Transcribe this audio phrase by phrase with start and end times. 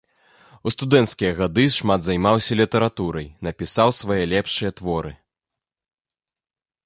[0.69, 5.11] У студэнцкія гады шмат займаўся літаратурай, напісаў свае лепшыя творы.